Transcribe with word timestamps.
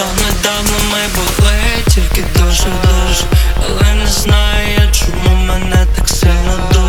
Нещодавно 0.00 0.78
ми 0.92 0.98
були 1.14 1.84
тільки 1.88 2.24
дуже 2.38 2.62
дуже 2.62 3.24
Але 3.56 3.94
не 3.94 4.06
знаю 4.06 4.90
чому 4.92 5.36
мене 5.36 5.86
так 5.96 6.08
сильно 6.08 6.68
душить 6.72 6.79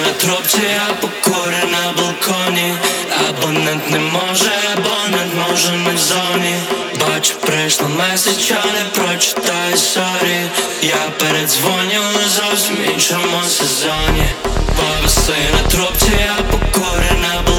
на 0.00 0.12
трубці, 0.12 0.60
я 0.62 0.94
покурю 1.00 1.64
на 1.70 1.92
балконі. 1.92 2.74
Абонент 3.28 3.90
не 3.90 3.98
може, 3.98 4.50
абонент 4.72 5.32
може 5.48 5.72
не 5.72 5.94
в 5.94 5.98
зоні. 5.98 6.54
Бачу, 7.00 7.34
прийшла 7.34 7.88
меседж, 7.88 8.50
а 8.50 8.66
не 8.66 8.84
прочитав 8.94 9.76
sorry. 9.76 10.40
Я 10.82 11.10
передзвоню 11.18 12.02
на 12.14 12.28
зовсім 12.28 12.76
іншому 12.94 13.42
сезоні. 13.48 14.26
Повиси 14.76 15.36
на 15.52 15.70
трубці, 15.70 16.12
я 16.20 16.36
покурю 16.50 17.18
на 17.22 17.34
балконі 17.34 17.49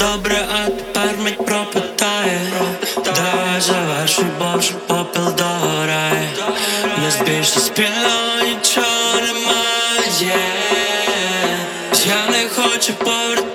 добре, 0.00 0.46
а 0.54 0.70
тепер 0.70 1.18
мить 1.18 1.46
пропитає. 1.46 2.40
Дай 2.96 3.60
завершуй, 3.60 4.24
бо 4.38 4.58
вже 4.58 4.72
попіл 4.72 5.34
догорає 5.38 6.28
Нас 7.02 7.16
більше 7.26 7.60
спільно 7.60 8.42
нічого 8.42 9.14
немає 9.14 10.40
Я 12.06 12.30
не 12.30 12.48
хочу 12.48 12.92
по 12.94 13.49